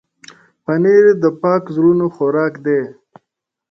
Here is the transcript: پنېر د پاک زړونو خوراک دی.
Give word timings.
پنېر 0.63 1.05
د 1.23 1.25
پاک 1.41 1.63
زړونو 1.75 2.05
خوراک 2.15 2.53
دی. 2.65 2.81